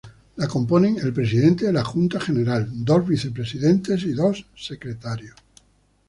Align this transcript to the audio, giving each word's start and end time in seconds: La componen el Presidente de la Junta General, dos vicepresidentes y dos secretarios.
La 0.37 0.47
componen 0.51 0.95
el 1.01 1.13
Presidente 1.13 1.67
de 1.67 1.73
la 1.73 1.83
Junta 1.83 2.19
General, 2.19 2.67
dos 2.73 3.07
vicepresidentes 3.07 4.01
y 4.01 4.13
dos 4.13 4.43
secretarios. 4.55 5.35